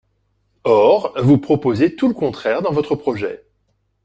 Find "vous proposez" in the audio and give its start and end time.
1.21-1.95